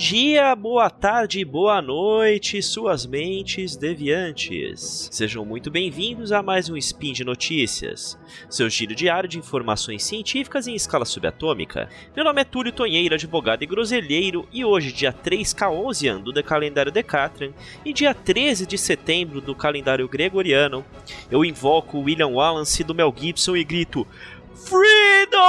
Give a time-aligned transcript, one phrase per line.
[0.00, 5.10] dia, boa tarde, boa noite, suas mentes deviantes.
[5.12, 10.66] Sejam muito bem-vindos a mais um Spin de Notícias, seu giro diário de informações científicas
[10.66, 11.90] em escala subatômica.
[12.16, 17.52] Meu nome é Túlio Tonheiro, advogado e groselheiro, e hoje, dia 3K11 do calendário Decatran
[17.84, 20.82] e dia 13 de setembro do calendário gregoriano,
[21.30, 24.06] eu invoco William Wallace do Mel Gibson e grito
[24.54, 25.40] Freedom!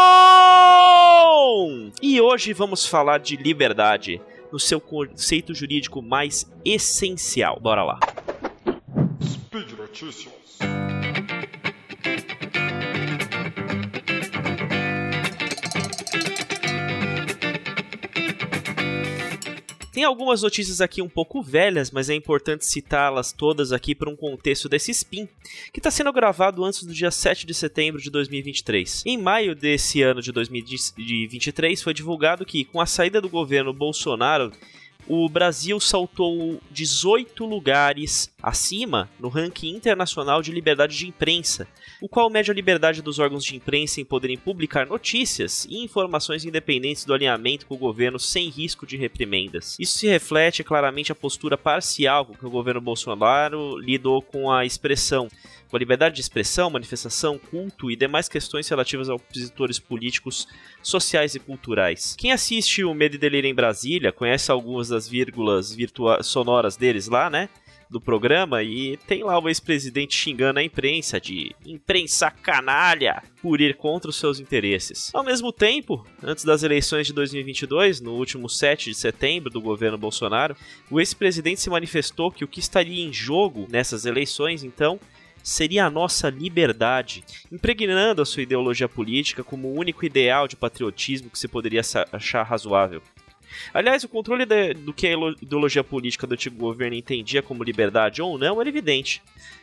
[2.02, 4.20] E hoje vamos falar de liberdade
[4.52, 7.60] no seu conceito jurídico mais essencial.
[7.60, 8.00] Bora lá.
[9.24, 10.60] Speed Notícias.
[20.02, 24.16] Tem algumas notícias aqui um pouco velhas, mas é importante citá-las todas aqui para um
[24.16, 25.30] contexto desse spin,
[25.72, 29.04] que está sendo gravado antes do dia 7 de setembro de 2023.
[29.06, 34.52] Em maio desse ano de 2023, foi divulgado que, com a saída do governo Bolsonaro,
[35.14, 41.68] o Brasil saltou 18 lugares acima no ranking internacional de liberdade de imprensa,
[42.02, 46.46] o qual mede a liberdade dos órgãos de imprensa em poderem publicar notícias e informações
[46.46, 49.76] independentes do alinhamento com o governo sem risco de reprimendas.
[49.78, 54.66] Isso se reflete claramente a postura parcial com que o governo Bolsonaro lidou com a
[54.66, 55.28] expressão
[55.72, 60.46] com a liberdade de expressão, manifestação, culto e demais questões relativas a opositores políticos,
[60.84, 62.14] sociais e culturais.
[62.20, 65.76] Quem assiste o Medo e Delírio em Brasília conhece algumas das vírgulas
[66.24, 67.48] sonoras deles lá, né?
[67.90, 73.76] do programa e tem lá o ex-presidente xingando a imprensa de imprensa canalha por ir
[73.76, 75.12] contra os seus interesses.
[75.14, 79.98] Ao mesmo tempo, antes das eleições de 2022, no último 7 de setembro do governo
[79.98, 80.56] Bolsonaro,
[80.90, 84.98] o ex-presidente se manifestou que o que estaria em jogo nessas eleições, então,
[85.44, 91.30] seria a nossa liberdade, impregnando a sua ideologia política como o único ideal de patriotismo
[91.30, 93.02] que se poderia achar razoável.
[93.74, 98.22] Aliás, o controle de, do que a ideologia política do antigo governo entendia como liberdade
[98.22, 99.22] ou não era evidente.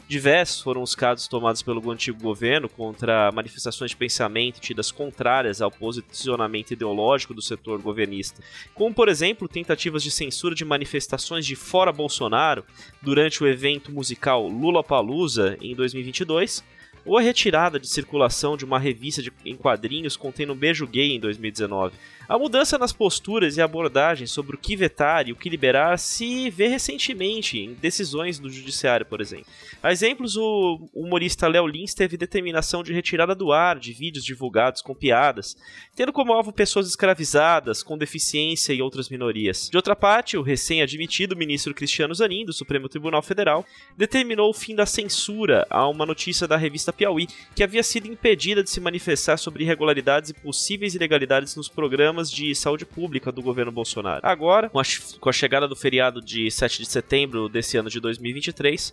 [0.08, 5.70] Diversos foram os casos tomados pelo antigo governo contra manifestações de pensamento tidas contrárias ao
[5.70, 8.42] posicionamento ideológico do setor governista,
[8.74, 12.64] como, por exemplo, tentativas de censura de manifestações de fora Bolsonaro
[13.02, 16.64] durante o evento musical Lula Palusa em 2022
[17.08, 21.12] ou a retirada de circulação de uma revista de, em quadrinhos contendo um beijo gay
[21.12, 21.96] em 2019.
[22.28, 26.50] A mudança nas posturas e abordagens sobre o que vetar e o que liberar se
[26.50, 29.46] vê recentemente em decisões do judiciário, por exemplo.
[29.82, 34.82] A exemplos, o humorista Léo Lins teve determinação de retirada do ar de vídeos divulgados
[34.82, 35.56] com piadas,
[35.96, 39.70] tendo como alvo pessoas escravizadas, com deficiência e outras minorias.
[39.70, 43.64] De outra parte, o recém-admitido ministro Cristiano Zanin, do Supremo Tribunal Federal,
[43.96, 48.62] determinou o fim da censura a uma notícia da revista Piauí, que havia sido impedida
[48.62, 53.70] de se manifestar sobre irregularidades e possíveis ilegalidades nos programas de saúde pública do governo
[53.70, 54.20] Bolsonaro.
[54.24, 54.84] Agora, com a,
[55.20, 58.92] com a chegada do feriado de 7 de setembro desse ano de 2023,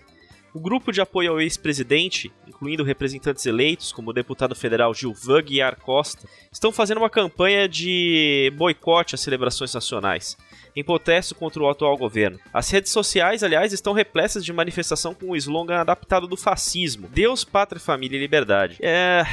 [0.56, 5.78] o grupo de apoio ao ex-presidente, incluindo representantes eleitos, como o deputado federal Gilvan Guiar
[5.78, 10.38] Costa, estão fazendo uma campanha de boicote às celebrações nacionais,
[10.76, 12.40] em protesto contra o atual governo.
[12.54, 17.44] As redes sociais, aliás, estão repletas de manifestação com o slogan adaptado do fascismo: Deus,
[17.44, 18.78] Pátria, Família e Liberdade.
[18.82, 19.24] É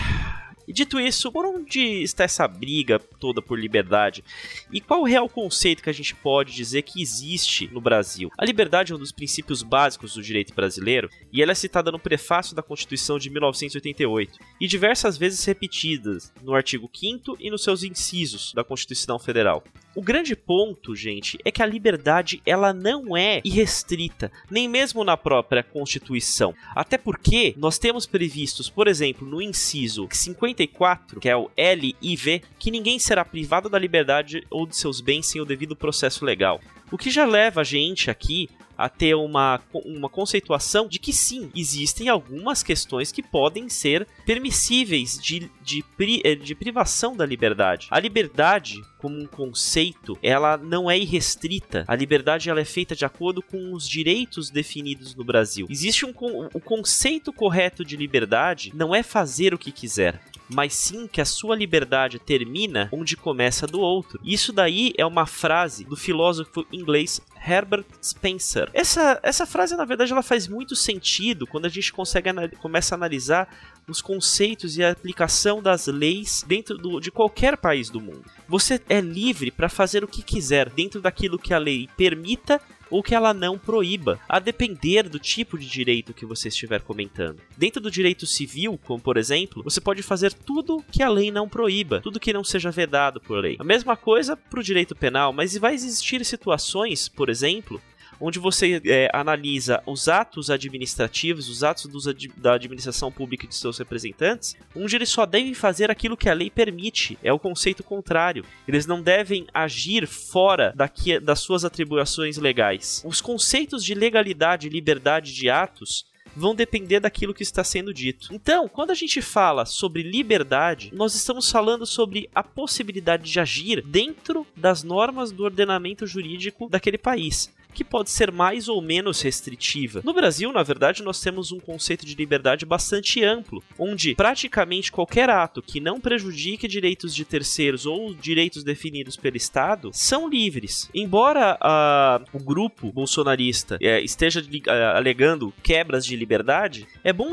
[0.67, 4.25] e dito isso, por onde está essa briga toda por liberdade?
[4.73, 8.31] E qual o real conceito que a gente pode dizer que existe no Brasil?
[8.39, 11.99] A liberdade é um dos princípios básicos do direito brasileiro e ela é citada no
[11.99, 17.83] prefácio da Constituição de 1988 e diversas vezes repetidas no artigo 5 e nos seus
[17.83, 19.65] incisos da Constituição Federal.
[19.95, 25.19] O grande ponto, gente, é que a liberdade ela não é irrestrita, nem mesmo na
[25.19, 26.55] própria Constituição.
[26.75, 32.71] Até porque nós temos previstos, por exemplo, no inciso 54, que é o LIV, que
[32.71, 36.59] ninguém será privado da liberdade ou de seus bens sem o devido processo legal.
[36.91, 38.49] O que já leva a gente aqui
[38.83, 45.17] a ter uma, uma conceituação de que sim, existem algumas questões que podem ser permissíveis
[45.23, 45.85] de, de,
[46.25, 47.87] eh, de privação da liberdade.
[47.93, 51.85] A liberdade, como um conceito, ela não é irrestrita.
[51.87, 55.69] A liberdade ela é feita de acordo com os direitos definidos no Brasil.
[55.71, 56.13] Existe um
[56.55, 60.21] o conceito correto de liberdade não é fazer o que quiser
[60.53, 64.21] mas sim que a sua liberdade termina onde começa a do outro.
[64.25, 68.71] Isso daí é uma frase do filósofo inglês Herbert Spencer.
[68.73, 72.97] Essa, essa frase, na verdade, ela faz muito sentido quando a gente consegue começa a
[72.97, 73.49] analisar
[73.89, 78.25] os conceitos e a aplicação das leis dentro do, de qualquer país do mundo.
[78.49, 82.61] Você é livre para fazer o que quiser dentro daquilo que a lei permita
[82.93, 87.41] ou que ela não proíba, a depender do tipo de direito que você estiver comentando.
[87.57, 91.49] Dentro do direito civil, como por exemplo, você pode fazer tudo que a lei não
[91.49, 93.57] proíba, tudo que não seja vedado por lei.
[93.59, 97.81] A mesma coisa para o direito penal, mas vai existir situações, por exemplo,
[98.23, 102.05] onde você é, analisa os atos administrativos, os atos dos,
[102.37, 106.49] da administração pública de seus representantes, onde eles só devem fazer aquilo que a lei
[106.49, 107.19] permite.
[107.21, 108.45] É o conceito contrário.
[108.67, 113.03] Eles não devem agir fora daqui, das suas atribuições legais.
[113.05, 118.29] Os conceitos de legalidade e liberdade de atos vão depender daquilo que está sendo dito.
[118.33, 123.83] Então, quando a gente fala sobre liberdade, nós estamos falando sobre a possibilidade de agir
[123.83, 130.01] dentro das normas do ordenamento jurídico daquele país que pode ser mais ou menos restritiva.
[130.05, 135.31] No Brasil, na verdade, nós temos um conceito de liberdade bastante amplo, onde praticamente qualquer
[135.31, 140.91] ato que não prejudique direitos de terceiros ou direitos definidos pelo Estado são livres.
[140.95, 147.33] Embora uh, o grupo bolsonarista uh, esteja uh, alegando quebras de liberdade, é, bom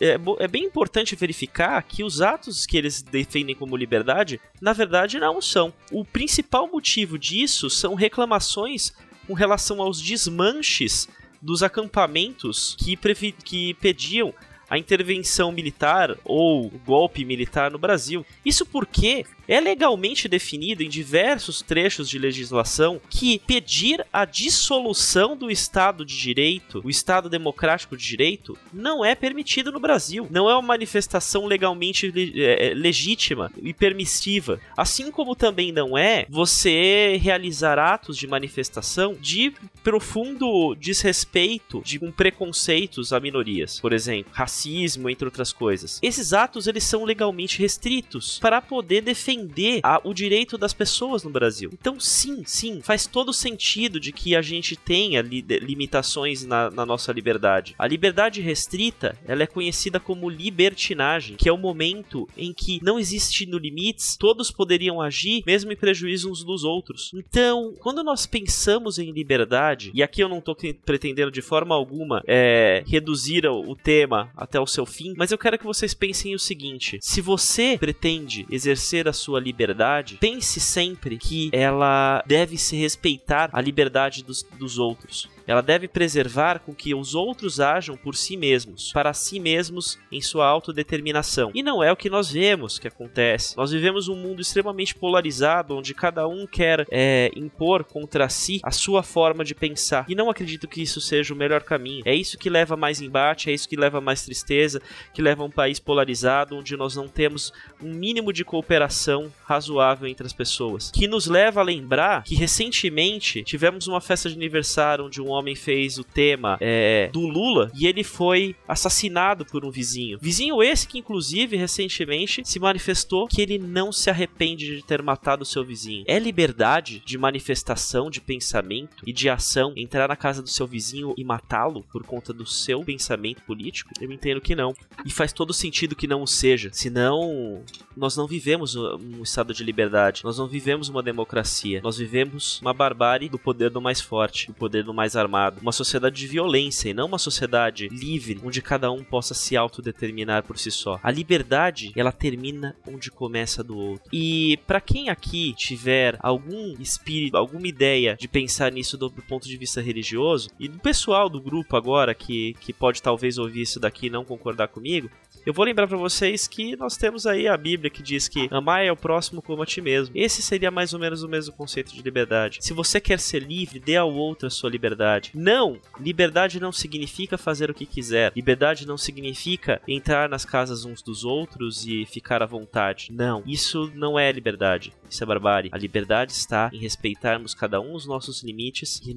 [0.00, 5.18] é, é bem importante verificar que os atos que eles defendem como liberdade, na verdade,
[5.18, 5.72] não são.
[5.90, 8.92] O principal motivo disso são reclamações
[9.30, 11.08] com relação aos desmanches
[11.40, 12.98] dos acampamentos que,
[13.44, 14.34] que pediam
[14.68, 18.26] a intervenção militar ou golpe militar no Brasil.
[18.44, 25.50] Isso porque é legalmente definido em diversos trechos de legislação que pedir a dissolução do
[25.50, 30.28] Estado de Direito, o Estado Democrático de Direito, não é permitido no Brasil.
[30.30, 34.60] Não é uma manifestação legalmente é, é, legítima e permissiva.
[34.76, 39.52] Assim como também não é você realizar atos de manifestação de
[39.82, 45.98] profundo desrespeito, de um preconceitos a minorias, por exemplo, racismo, entre outras coisas.
[46.02, 51.22] Esses atos eles são legalmente restritos para poder defender defender a, o direito das pessoas
[51.22, 51.70] no Brasil.
[51.72, 56.86] Então, sim, sim, faz todo sentido de que a gente tenha li, limitações na, na,
[56.86, 57.74] nossa liberdade.
[57.78, 62.98] A liberdade restrita, ela é conhecida como libertinagem, que é o momento em que não
[62.98, 67.10] existindo limites, todos poderiam agir, mesmo em prejuízo uns dos outros.
[67.14, 72.22] Então, quando nós pensamos em liberdade, e aqui eu não estou pretendendo de forma alguma
[72.26, 76.38] é, reduzir o tema até o seu fim, mas eu quero que vocês pensem o
[76.38, 82.76] seguinte: se você pretende exercer a sua sua liberdade, pense sempre que ela deve se
[82.76, 85.28] respeitar a liberdade dos, dos outros.
[85.50, 90.20] Ela deve preservar com que os outros ajam por si mesmos, para si mesmos em
[90.20, 91.50] sua autodeterminação.
[91.52, 93.56] E não é o que nós vemos que acontece.
[93.56, 98.70] Nós vivemos um mundo extremamente polarizado, onde cada um quer é, impor contra si a
[98.70, 100.04] sua forma de pensar.
[100.08, 102.02] E não acredito que isso seja o melhor caminho.
[102.04, 104.80] É isso que leva mais embate, é isso que leva mais tristeza,
[105.12, 107.52] que leva a um país polarizado, onde nós não temos
[107.82, 110.92] um mínimo de cooperação razoável entre as pessoas.
[110.92, 115.39] Que nos leva a lembrar que recentemente tivemos uma festa de aniversário onde um homem
[115.40, 120.18] homem fez o tema é, do Lula e ele foi assassinado por um vizinho.
[120.20, 125.44] Vizinho esse que, inclusive, recentemente se manifestou que ele não se arrepende de ter matado
[125.44, 126.04] seu vizinho.
[126.06, 131.14] É liberdade de manifestação, de pensamento e de ação entrar na casa do seu vizinho
[131.16, 133.90] e matá-lo por conta do seu pensamento político?
[134.00, 134.74] Eu entendo que não.
[135.04, 136.70] E faz todo sentido que não o seja.
[136.72, 137.62] Senão,
[137.96, 140.22] nós não vivemos um estado de liberdade.
[140.22, 141.80] Nós não vivemos uma democracia.
[141.82, 145.29] Nós vivemos uma barbárie do poder do mais forte, do poder do mais armado
[145.60, 150.42] uma sociedade de violência e não uma sociedade livre, onde cada um possa se autodeterminar
[150.42, 150.98] por si só.
[151.02, 154.08] A liberdade, ela termina onde começa do outro.
[154.12, 159.46] E para quem aqui tiver algum espírito, alguma ideia de pensar nisso do, do, ponto
[159.46, 163.80] de vista religioso, e do pessoal do grupo agora que, que pode talvez ouvir isso
[163.80, 165.10] daqui e não concordar comigo,
[165.46, 168.84] eu vou lembrar para vocês que nós temos aí a Bíblia que diz que amar
[168.84, 170.14] é o próximo como a ti mesmo.
[170.14, 172.58] Esse seria mais ou menos o mesmo conceito de liberdade.
[172.60, 175.09] Se você quer ser livre, dê ao outro a sua liberdade.
[175.34, 175.78] Não!
[175.98, 178.32] Liberdade não significa fazer o que quiser.
[178.34, 183.08] Liberdade não significa entrar nas casas uns dos outros e ficar à vontade.
[183.10, 184.92] Não, isso não é liberdade.
[185.08, 185.70] Isso é barbárie.
[185.72, 189.12] A liberdade está em respeitarmos cada um os nossos limites e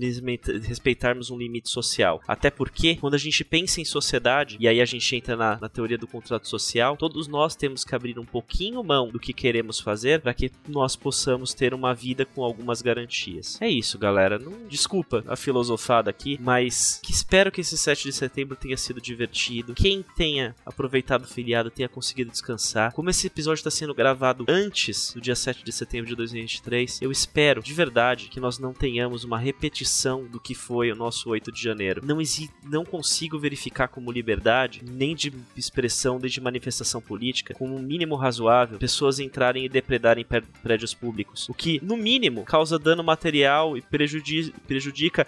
[0.60, 2.22] respeitarmos um limite social.
[2.28, 5.70] Até porque, quando a gente pensa em sociedade, e aí a gente entra na, na
[5.70, 9.80] teoria do contrato social, todos nós temos que abrir um pouquinho mão do que queremos
[9.80, 13.62] fazer para que nós possamos ter uma vida com algumas garantias.
[13.62, 14.40] É isso, galera.
[14.40, 15.36] Não desculpa a
[15.84, 19.74] filosofada aqui, mas que espero que esse 7 de setembro tenha sido divertido.
[19.74, 22.94] Quem tenha aproveitado o feriado tenha conseguido descansar.
[22.94, 27.12] Como esse episódio está sendo gravado antes do dia 7 de setembro de 2023, eu
[27.12, 31.52] espero de verdade que nós não tenhamos uma repetição do que foi o nosso 8
[31.52, 32.02] de janeiro.
[32.04, 32.18] Não,
[32.63, 38.80] não consigo verificar como liberdade, nem de expressão desde manifestação política, com um mínimo razoável,
[38.80, 40.25] pessoas entrarem e depredarem
[40.62, 41.50] prédios públicos.
[41.50, 45.28] O que, no mínimo, causa dano material e prejudica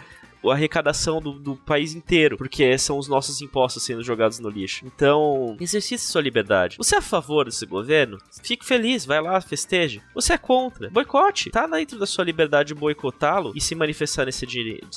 [0.51, 4.85] a arrecadação do, do país inteiro, porque são os nossos impostos sendo jogados no lixo.
[4.85, 6.77] Então, exercite sua liberdade.
[6.77, 8.17] Você é a favor desse governo?
[8.43, 10.01] Fique feliz, vai lá, festeje.
[10.13, 10.89] Você é contra?
[10.89, 11.49] Boicote.
[11.49, 14.45] Tá dentro da sua liberdade boicotá-lo e se manifestar nesse,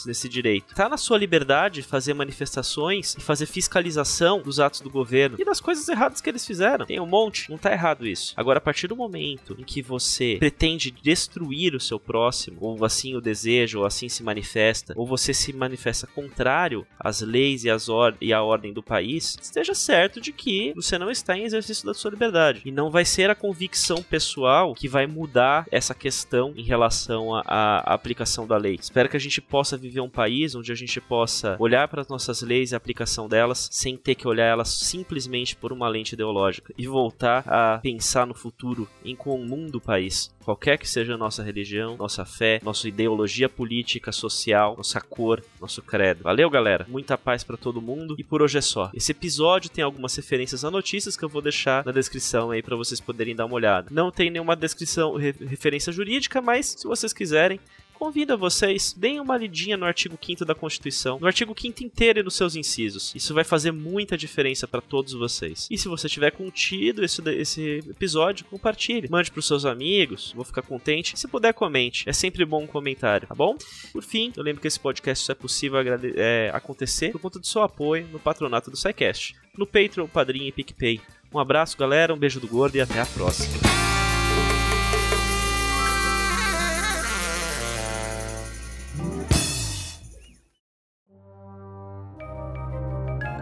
[0.07, 0.75] nesse direito.
[0.75, 5.61] Tá na sua liberdade fazer manifestações e fazer fiscalização dos atos do governo e das
[5.61, 6.87] coisas erradas que eles fizeram.
[6.87, 8.35] Tem um monte, não tá errado isso.
[8.37, 13.15] Agora, a partir do momento em que você pretende destruir o seu próximo, ou assim
[13.17, 17.89] o deseja, ou assim se manifesta, ou você se manifesta contrário às leis e, às
[17.89, 21.87] or e à ordem do país, esteja certo de que você não está em exercício
[21.87, 22.63] da sua liberdade.
[22.65, 27.79] E não vai ser a convicção pessoal que vai mudar essa questão em relação à
[27.95, 28.77] aplicação da lei.
[28.81, 32.09] Espero que a gente possa viver um país onde a gente possa olhar para as
[32.09, 36.15] nossas leis e a aplicação delas sem ter que olhar elas simplesmente por uma lente
[36.15, 41.19] ideológica e voltar a pensar no futuro em comum do país qualquer que seja a
[41.19, 45.28] nossa religião, nossa fé, nossa ideologia política, social, nossa cor,
[45.61, 46.23] nosso credo.
[46.23, 46.87] Valeu, galera.
[46.89, 48.91] Muita paz para todo mundo e por hoje é só.
[48.95, 52.77] Esse episódio tem algumas referências a notícias que eu vou deixar na descrição aí para
[52.77, 53.89] vocês poderem dar uma olhada.
[53.91, 57.61] Não tem nenhuma descrição referência jurídica, mas se vocês quiserem,
[57.99, 62.21] convido a vocês, deem uma lidinha no artigo 5 da Constituição, no artigo 5 inteiro
[62.21, 63.13] e nos seus incisos.
[63.15, 65.67] Isso vai fazer muita diferença para todos vocês.
[65.71, 70.45] E se você tiver contido esse, esse episódio, compartilhe, mande para os seus amigos, vou
[70.45, 71.19] ficar contente.
[71.19, 72.09] Se puder, comente.
[72.09, 73.57] É sempre bom um comentário, tá bom?
[73.93, 75.79] Por fim, eu lembro que esse podcast só é possível
[76.17, 80.53] é, acontecer por conta do seu apoio no patronato do SciCast, no Patreon, Padrinho e
[80.53, 81.01] PicPay.
[81.33, 83.78] Um abraço, galera, um beijo do gordo e até a próxima.